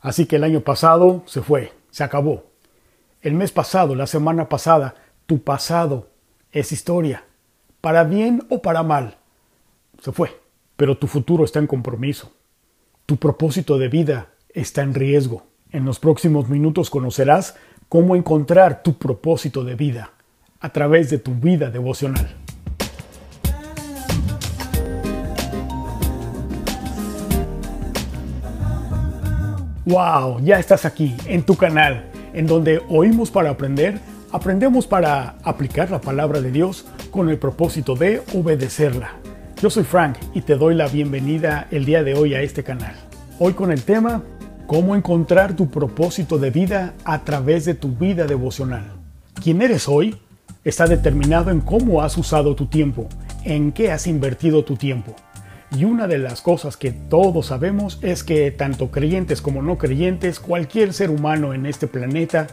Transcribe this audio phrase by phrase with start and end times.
[0.00, 2.44] Así que el año pasado se fue, se acabó.
[3.20, 4.94] El mes pasado, la semana pasada,
[5.26, 6.08] tu pasado
[6.52, 7.24] es historia,
[7.80, 9.18] para bien o para mal.
[10.00, 10.40] Se fue,
[10.76, 12.32] pero tu futuro está en compromiso.
[13.04, 15.44] Tu propósito de vida está en riesgo.
[15.70, 17.56] En los próximos minutos conocerás
[17.88, 20.12] cómo encontrar tu propósito de vida
[20.60, 22.36] a través de tu vida devocional.
[29.86, 30.40] ¡Wow!
[30.44, 32.04] Ya estás aquí, en tu canal,
[32.34, 33.98] en donde oímos para aprender,
[34.30, 39.12] aprendemos para aplicar la palabra de Dios con el propósito de obedecerla.
[39.62, 42.94] Yo soy Frank y te doy la bienvenida el día de hoy a este canal.
[43.38, 44.22] Hoy con el tema,
[44.66, 48.84] cómo encontrar tu propósito de vida a través de tu vida devocional.
[49.42, 50.14] ¿Quién eres hoy?
[50.62, 53.08] Está determinado en cómo has usado tu tiempo,
[53.44, 55.16] en qué has invertido tu tiempo.
[55.76, 60.40] Y una de las cosas que todos sabemos es que tanto creyentes como no creyentes,
[60.40, 62.48] cualquier ser humano en este planeta,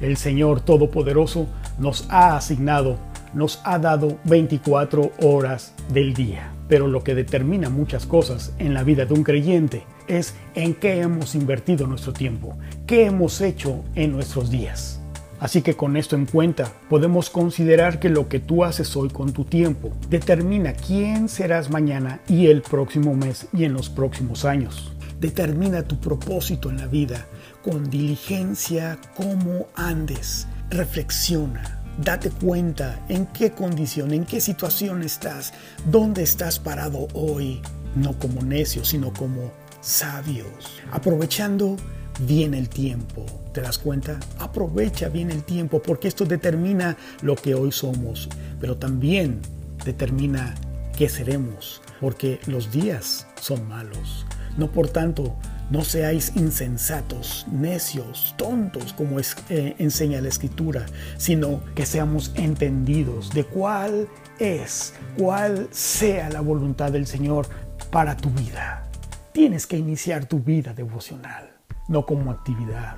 [0.00, 2.98] el Señor Todopoderoso nos ha asignado,
[3.34, 6.52] nos ha dado 24 horas del día.
[6.68, 11.00] Pero lo que determina muchas cosas en la vida de un creyente es en qué
[11.00, 15.01] hemos invertido nuestro tiempo, qué hemos hecho en nuestros días.
[15.42, 19.32] Así que con esto en cuenta, podemos considerar que lo que tú haces hoy con
[19.32, 24.92] tu tiempo determina quién serás mañana y el próximo mes y en los próximos años.
[25.18, 27.26] Determina tu propósito en la vida
[27.64, 30.46] con diligencia cómo andes.
[30.70, 35.54] Reflexiona, date cuenta en qué condición, en qué situación estás,
[35.90, 37.60] dónde estás parado hoy,
[37.96, 41.76] no como necios, sino como sabios, aprovechando
[42.20, 43.24] bien el tiempo.
[43.52, 44.18] ¿Te das cuenta?
[44.38, 48.28] Aprovecha bien el tiempo porque esto determina lo que hoy somos,
[48.60, 49.40] pero también
[49.84, 50.54] determina
[50.96, 54.26] qué seremos, porque los días son malos.
[54.56, 55.34] No por tanto,
[55.70, 63.44] no seáis insensatos, necios, tontos, como eh, enseña la escritura, sino que seamos entendidos de
[63.44, 67.48] cuál es, cuál sea la voluntad del Señor
[67.90, 68.86] para tu vida.
[69.32, 71.51] Tienes que iniciar tu vida devocional
[71.92, 72.96] no como actividad,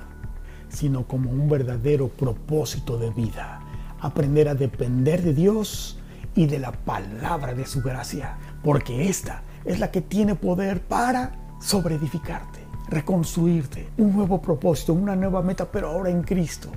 [0.69, 3.59] sino como un verdadero propósito de vida.
[3.99, 5.99] Aprender a depender de Dios
[6.33, 11.33] y de la palabra de su gracia, porque esta es la que tiene poder para
[11.59, 16.69] sobreedificarte, reconstruirte, un nuevo propósito, una nueva meta, pero ahora en Cristo.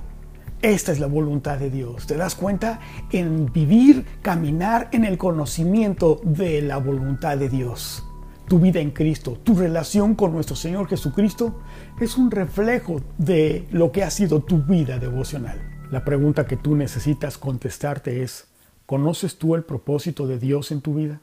[0.61, 2.05] Esta es la voluntad de Dios.
[2.05, 2.81] ¿Te das cuenta?
[3.11, 8.03] En vivir, caminar en el conocimiento de la voluntad de Dios
[8.49, 11.61] tu vida en Cristo, tu relación con nuestro Señor Jesucristo
[12.01, 15.61] es un reflejo de lo que ha sido tu vida devocional.
[15.91, 18.47] La pregunta que tú necesitas contestarte es,
[18.87, 21.21] ¿conoces tú el propósito de Dios en tu vida?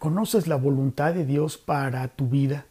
[0.00, 2.66] ¿Conoces la voluntad de Dios para tu vida?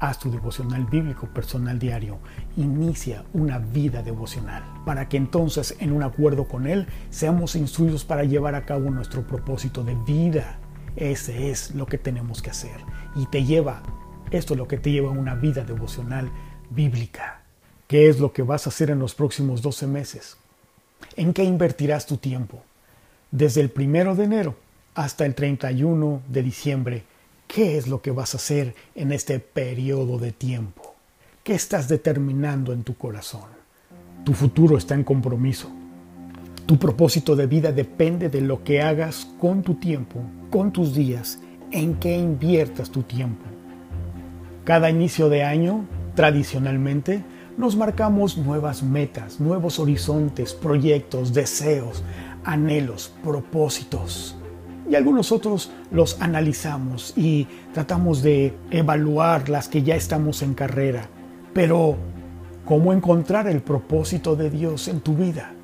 [0.00, 2.18] Haz tu devocional bíblico personal diario.
[2.56, 8.24] Inicia una vida devocional para que entonces en un acuerdo con Él seamos instruidos para
[8.24, 10.59] llevar a cabo nuestro propósito de vida
[10.96, 12.76] ese es lo que tenemos que hacer.
[13.16, 13.82] Y te lleva,
[14.30, 16.30] esto es lo que te lleva a una vida devocional
[16.70, 17.42] bíblica.
[17.86, 20.36] ¿Qué es lo que vas a hacer en los próximos 12 meses?
[21.16, 22.62] ¿En qué invertirás tu tiempo?
[23.30, 24.56] Desde el primero de enero
[24.94, 27.04] hasta el 31 de diciembre,
[27.46, 30.94] ¿qué es lo que vas a hacer en este periodo de tiempo?
[31.42, 33.48] ¿Qué estás determinando en tu corazón?
[34.24, 35.70] Tu futuro está en compromiso.
[36.70, 41.40] Tu propósito de vida depende de lo que hagas con tu tiempo, con tus días,
[41.72, 43.44] en qué inviertas tu tiempo.
[44.62, 47.24] Cada inicio de año, tradicionalmente,
[47.58, 52.04] nos marcamos nuevas metas, nuevos horizontes, proyectos, deseos,
[52.44, 54.36] anhelos, propósitos.
[54.88, 61.08] Y algunos otros los analizamos y tratamos de evaluar las que ya estamos en carrera.
[61.52, 61.96] Pero,
[62.64, 65.54] ¿cómo encontrar el propósito de Dios en tu vida?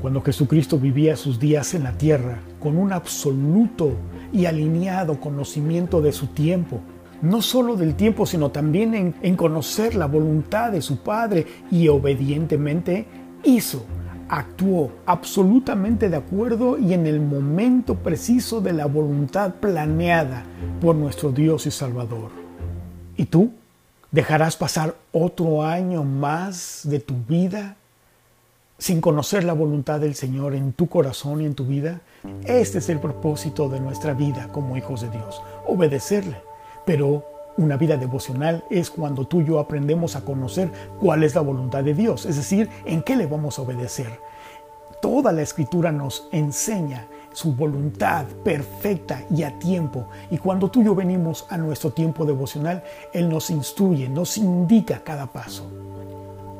[0.00, 3.92] Cuando Jesucristo vivía sus días en la tierra con un absoluto
[4.32, 6.80] y alineado conocimiento de su tiempo,
[7.22, 11.88] no solo del tiempo, sino también en, en, conocer la voluntad de su Padre y
[11.88, 13.06] obedientemente
[13.42, 13.84] hizo,
[14.28, 20.44] actuó absolutamente de acuerdo y en el momento preciso de la voluntad planeada
[20.80, 22.30] por nuestro Dios y Salvador.
[23.16, 23.52] ¿Y tú?
[24.10, 27.75] ¿Dejarás pasar otro año más de tu vida
[28.78, 32.00] sin conocer la voluntad del Señor en tu corazón y en tu vida,
[32.44, 36.36] este es el propósito de nuestra vida como hijos de Dios, obedecerle.
[36.84, 37.24] Pero
[37.56, 40.70] una vida devocional es cuando tú y yo aprendemos a conocer
[41.00, 44.20] cuál es la voluntad de Dios, es decir, en qué le vamos a obedecer.
[45.00, 50.08] Toda la escritura nos enseña su voluntad perfecta y a tiempo.
[50.30, 52.82] Y cuando tú y yo venimos a nuestro tiempo devocional,
[53.12, 55.85] Él nos instruye, nos indica cada paso.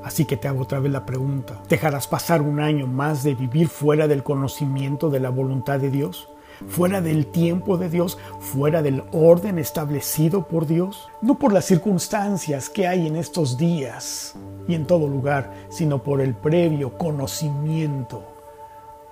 [0.06, 3.67] Así que te hago otra vez la pregunta, ¿dejarás pasar un año más de vivir
[3.67, 6.29] fuera del conocimiento de la voluntad de Dios?
[6.69, 12.70] fuera del tiempo de Dios, fuera del orden establecido por Dios, no por las circunstancias
[12.70, 14.37] que hay en estos días
[14.67, 18.25] y en todo lugar, sino por el previo conocimiento,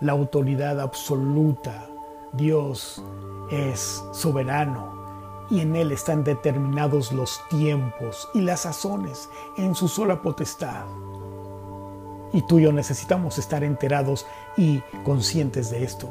[0.00, 1.86] la autoridad absoluta.
[2.32, 3.04] Dios
[3.50, 4.93] es soberano
[5.50, 10.84] y en Él están determinados los tiempos y las sazones en su sola potestad.
[12.32, 14.26] Y tú y yo necesitamos estar enterados
[14.56, 16.08] y conscientes de esto.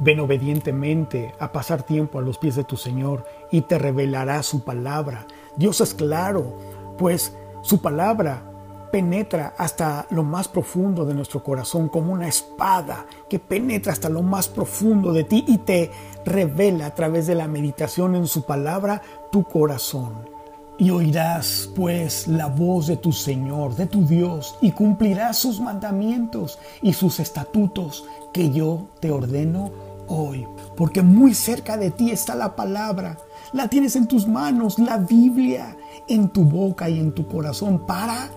[0.00, 4.64] Ven obedientemente a pasar tiempo a los pies de tu Señor y te revelará su
[4.64, 5.26] palabra.
[5.56, 6.56] Dios es claro,
[6.98, 8.51] pues su palabra
[8.92, 14.22] penetra hasta lo más profundo de nuestro corazón como una espada que penetra hasta lo
[14.22, 15.90] más profundo de ti y te
[16.26, 19.02] revela a través de la meditación en su palabra
[19.32, 20.30] tu corazón.
[20.78, 26.58] Y oirás pues la voz de tu Señor, de tu Dios, y cumplirás sus mandamientos
[26.82, 29.70] y sus estatutos que yo te ordeno
[30.08, 30.46] hoy,
[30.76, 33.16] porque muy cerca de ti está la palabra.
[33.52, 35.76] La tienes en tus manos, la Biblia,
[36.08, 38.30] en tu boca y en tu corazón para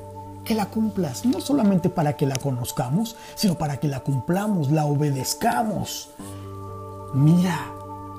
[0.45, 1.25] que la cumplas.
[1.25, 6.11] No solamente para que la conozcamos, sino para que la cumplamos, la obedezcamos.
[7.13, 7.59] Mira,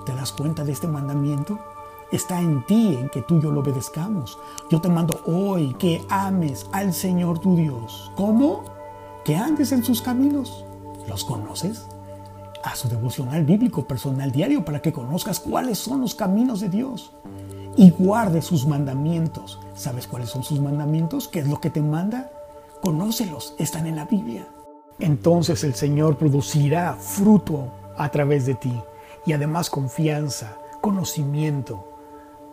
[0.05, 1.59] ¿te das cuenta de este mandamiento?
[2.13, 4.39] Está en ti, en que tú y yo lo obedezcamos.
[4.71, 8.13] Yo te mando hoy que ames al Señor tu Dios.
[8.15, 8.65] ¿Cómo?
[9.25, 10.65] Que andes en sus caminos.
[11.09, 11.87] ¿Los conoces?
[12.63, 17.13] a su devocional bíblico personal diario para que conozcas cuáles son los caminos de Dios
[17.77, 19.61] y guarde sus mandamientos.
[19.75, 21.29] ¿Sabes cuáles son sus mandamientos?
[21.29, 22.31] ¿Qué es lo que te manda?
[22.83, 24.49] Conócelos, están en la Biblia.
[24.99, 28.73] Entonces el Señor producirá fruto a través de ti
[29.27, 31.85] y además confianza, conocimiento,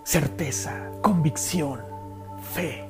[0.03, 1.79] certeza, convicción,
[2.53, 2.89] fe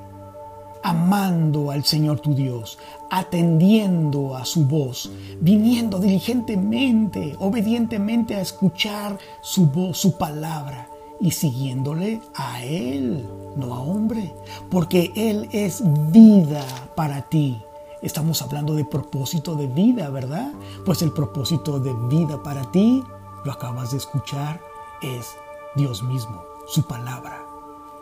[0.85, 2.77] amando al Señor tu Dios,
[3.09, 5.09] atendiendo a su voz,
[5.39, 10.89] viniendo diligentemente, obedientemente a escuchar su voz, su palabra
[11.19, 14.33] y siguiéndole a Él, no a hombre,
[14.69, 16.65] porque Él es vida
[16.95, 17.61] para ti.
[18.01, 20.51] Estamos hablando de propósito de vida, ¿verdad?
[20.85, 23.03] Pues el propósito de vida para ti,
[23.45, 24.59] lo acabas de escuchar,
[25.01, 25.35] es
[25.75, 27.45] Dios mismo, su palabra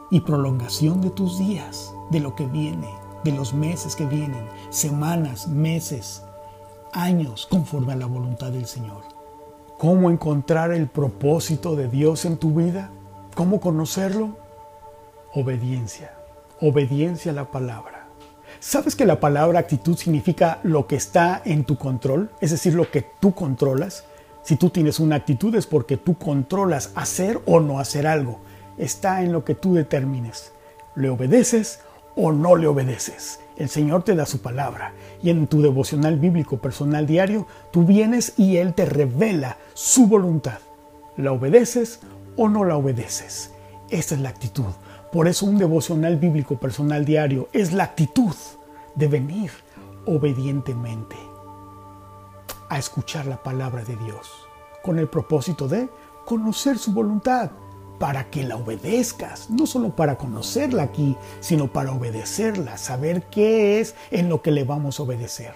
[0.10, 2.90] y prolongación de tus días, de lo que viene,
[3.24, 6.24] de los meses que vienen, semanas, meses,
[6.92, 9.04] años, conforme a la voluntad del Señor.
[9.78, 12.92] ¿Cómo encontrar el propósito de Dios en tu vida?
[13.36, 14.38] ¿Cómo conocerlo?
[15.33, 16.13] Obediencia.
[16.60, 18.07] Obediencia a la palabra.
[18.60, 22.30] ¿Sabes que la palabra actitud significa lo que está en tu control?
[22.42, 24.06] Es decir, lo que tú controlas.
[24.44, 28.39] Si tú tienes una actitud es porque tú controlas hacer o no hacer algo
[28.78, 30.51] está en lo que tú determines.
[30.95, 31.81] ¿Le obedeces
[32.16, 33.39] o no le obedeces?
[33.56, 38.34] El Señor te da su palabra y en tu devocional bíblico personal diario tú vienes
[38.38, 40.60] y Él te revela su voluntad.
[41.16, 42.00] ¿La obedeces
[42.38, 43.51] o no la obedeces?
[43.89, 44.72] Esta es la actitud.
[45.12, 48.36] Por eso un devocional bíblico personal diario es la actitud
[48.95, 49.51] de venir
[50.06, 51.16] obedientemente
[52.69, 54.31] a escuchar la palabra de Dios
[54.81, 55.89] con el propósito de
[56.25, 57.51] conocer su voluntad
[58.00, 63.94] para que la obedezcas, no solo para conocerla aquí, sino para obedecerla, saber qué es
[64.10, 65.53] en lo que le vamos a obedecer.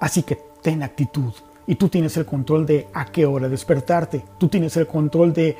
[0.00, 1.32] Así que ten actitud
[1.66, 5.56] y tú tienes el control de a qué hora despertarte, tú tienes el control de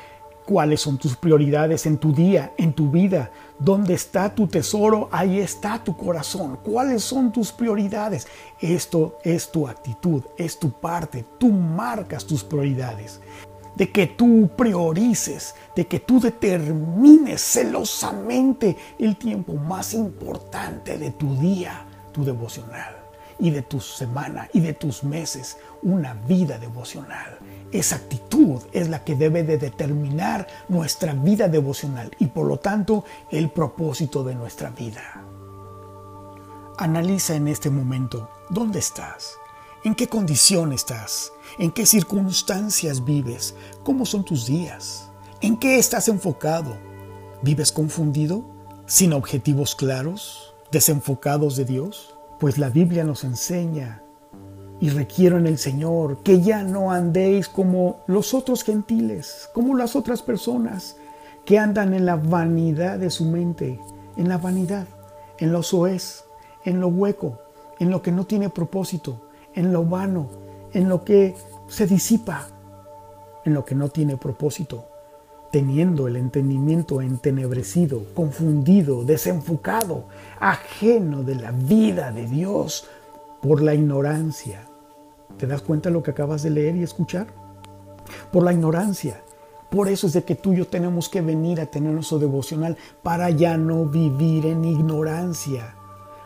[0.47, 5.39] cuáles son tus prioridades en tu día, en tu vida, dónde está tu tesoro, ahí
[5.39, 8.27] está tu corazón, cuáles son tus prioridades.
[8.61, 13.19] Esto es tu actitud, es tu parte, tú marcas tus prioridades.
[13.75, 21.35] De que tú priorices, de que tú determines celosamente el tiempo más importante de tu
[21.35, 22.95] día, tu devocional,
[23.39, 27.39] y de tu semana y de tus meses, una vida devocional.
[27.71, 33.03] Esa actitud es la que debe de determinar nuestra vida devocional y por lo tanto
[33.31, 35.23] el propósito de nuestra vida.
[36.77, 39.33] Analiza en este momento dónde estás,
[39.83, 43.55] en qué condición estás, ¿En qué circunstancias vives?
[43.83, 45.09] ¿Cómo son tus días?
[45.41, 46.77] ¿En qué estás enfocado?
[47.41, 48.45] ¿Vives confundido?
[48.85, 50.53] ¿Sin objetivos claros?
[50.71, 52.15] ¿Desenfocados de Dios?
[52.39, 54.03] Pues la Biblia nos enseña
[54.79, 59.95] y requiero en el Señor que ya no andéis como los otros gentiles, como las
[59.95, 60.97] otras personas
[61.45, 63.79] que andan en la vanidad de su mente,
[64.17, 64.85] en la vanidad,
[65.39, 66.25] en lo soez,
[66.65, 67.39] en lo hueco,
[67.79, 69.21] en lo que no tiene propósito,
[69.53, 70.27] en lo vano,
[70.73, 71.35] en lo que
[71.67, 72.49] se disipa.
[73.45, 74.89] en lo que no tiene propósito,
[75.53, 80.03] teniendo el entendimiento entenebrecido, confundido, desenfocado,
[80.37, 82.89] ajeno de la vida de Dios
[83.41, 84.67] por la ignorancia.
[85.37, 87.27] ¿Te das cuenta lo que acabas de leer y escuchar?
[88.31, 89.21] Por la ignorancia.
[89.69, 92.77] Por eso es de que tú y yo tenemos que venir a tener nuestro devocional
[93.03, 95.75] para ya no vivir en ignorancia.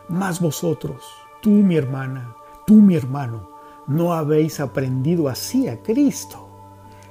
[0.08, 1.04] Más vosotros,
[1.42, 2.36] tú mi hermana,
[2.68, 3.50] tú mi hermano,
[3.88, 6.48] no habéis aprendido así a Cristo.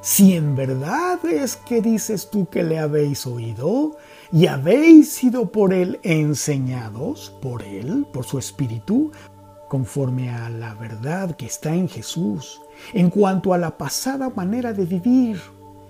[0.00, 3.96] Si en verdad es que dices tú que le habéis oído
[4.32, 9.10] y habéis sido por él enseñados, por él, por su espíritu,
[9.70, 12.60] conforme a la verdad que está en Jesús,
[12.92, 15.40] en cuanto a la pasada manera de vivir,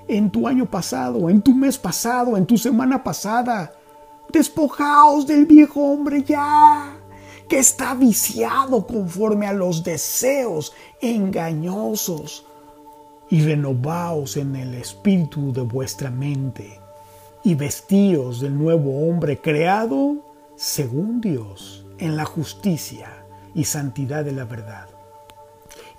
[0.07, 3.73] en tu año pasado, en tu mes pasado, en tu semana pasada.
[4.31, 6.95] Despojaos del viejo hombre ya,
[7.49, 12.45] que está viciado conforme a los deseos engañosos,
[13.31, 16.79] y renovaos en el espíritu de vuestra mente,
[17.43, 20.17] y vestíos del nuevo hombre creado
[20.55, 23.20] según Dios, en la justicia
[23.54, 24.88] y santidad de la verdad.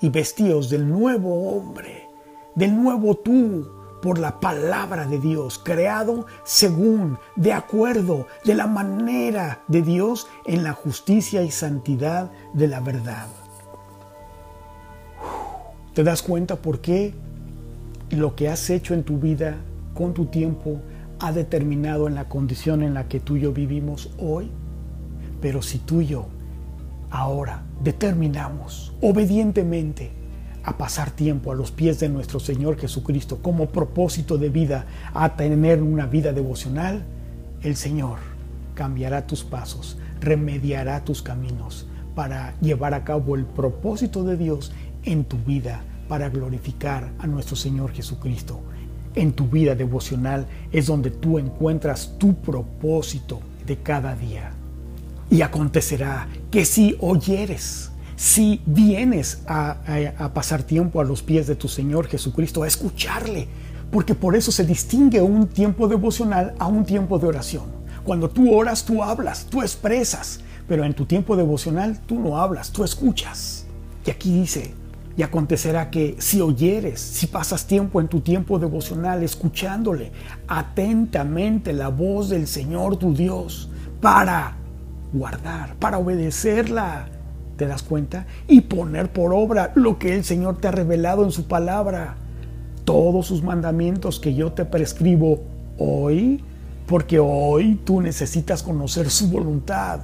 [0.01, 2.07] Y vestíos del nuevo hombre,
[2.55, 9.61] del nuevo tú, por la palabra de Dios, creado según, de acuerdo, de la manera
[9.67, 13.27] de Dios en la justicia y santidad de la verdad.
[15.93, 17.13] ¿Te das cuenta por qué
[18.09, 19.57] lo que has hecho en tu vida
[19.93, 20.79] con tu tiempo
[21.19, 24.49] ha determinado en la condición en la que tú y yo vivimos hoy?
[25.41, 26.25] Pero si tú y yo
[27.11, 30.11] ahora determinamos obedientemente
[30.63, 35.35] a pasar tiempo a los pies de nuestro Señor Jesucristo como propósito de vida a
[35.35, 37.03] tener una vida devocional,
[37.61, 38.19] el Señor
[38.75, 44.71] cambiará tus pasos, remediará tus caminos para llevar a cabo el propósito de Dios
[45.03, 48.61] en tu vida para glorificar a nuestro Señor Jesucristo.
[49.15, 54.51] En tu vida devocional es donde tú encuentras tu propósito de cada día.
[55.31, 61.67] Y acontecerá que si oyeres si vienes a, pasar tiempo a los pies de tu
[61.67, 63.47] Señor Jesucristo, a escucharle,
[63.89, 67.63] porque por eso se distingue un tiempo devocional a un tiempo de oración.
[68.03, 72.71] Cuando tú oras, tú hablas, tú expresas, pero en tu tiempo devocional tú no hablas,
[72.71, 73.65] tú escuchas.
[74.05, 74.75] Y aquí dice,
[75.17, 80.11] y acontecerá que si oyeres, si pasas tiempo en tu tiempo devocional escuchándole
[80.47, 83.67] atentamente la voz del Señor tu Dios
[83.99, 84.60] para
[85.13, 87.07] guardar, para obedecerla,
[87.61, 88.25] ¿Te das cuenta?
[88.47, 92.15] Y poner por obra lo que el Señor te ha revelado en su palabra.
[92.85, 95.43] Todos sus mandamientos que yo te prescribo
[95.77, 96.43] hoy,
[96.87, 99.99] porque hoy tú necesitas conocer su voluntad,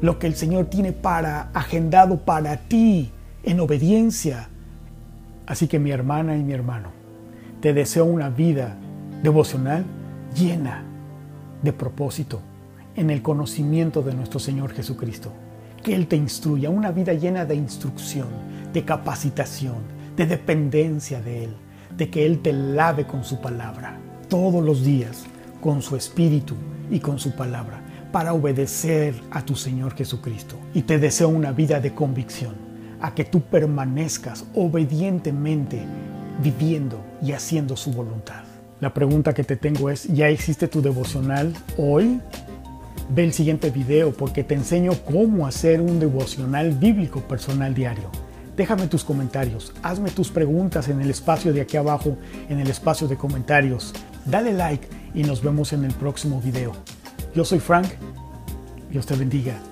[0.00, 3.10] lo que el Señor tiene para agendado para ti
[3.42, 4.48] en obediencia.
[5.46, 6.88] Así que mi hermana y mi hermano,
[7.60, 8.78] te deseo una vida
[9.22, 9.84] devocional
[10.34, 10.84] llena
[11.62, 12.40] de propósito
[12.98, 15.32] en el conocimiento de nuestro Señor Jesucristo
[15.82, 18.26] que Él te instruya, una vida llena de instrucción,
[18.72, 19.76] de capacitación,
[20.16, 21.54] de dependencia de Él,
[21.96, 25.24] de que Él te lave con su palabra todos los días,
[25.60, 26.56] con su espíritu
[26.90, 30.56] y con su palabra, para obedecer a tu Señor Jesucristo.
[30.74, 32.56] Y te deseo una vida de convicción,
[33.00, 35.84] a que tú permanezcas obedientemente
[36.42, 38.42] viviendo y haciendo su voluntad.
[38.80, 42.20] La pregunta que te tengo es, ¿ya existe tu devocional hoy?
[43.10, 48.10] Ve el siguiente video porque te enseño cómo hacer un devocional bíblico personal diario.
[48.54, 52.18] Déjame tus comentarios, hazme tus preguntas en el espacio de aquí abajo,
[52.50, 53.94] en el espacio de comentarios.
[54.26, 56.72] Dale like y nos vemos en el próximo video.
[57.34, 57.86] Yo soy Frank.
[58.90, 59.67] Dios te bendiga.